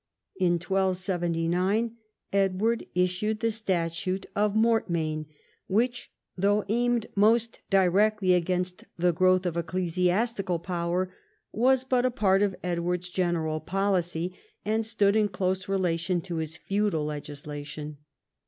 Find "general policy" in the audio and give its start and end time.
13.09-14.33